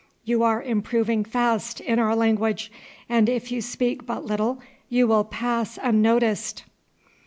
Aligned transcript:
You 0.23 0.41
are 0.41 0.63
improving 0.63 1.23
fast 1.23 1.79
in 1.79 1.99
our 1.99 2.15
language, 2.15 2.71
and 3.07 3.29
if 3.29 3.51
you 3.51 3.61
speak 3.61 4.07
but 4.07 4.25
little 4.25 4.59
you 4.89 5.05
will 5.05 5.23
pass 5.25 5.77
unnoticed. 5.79 6.63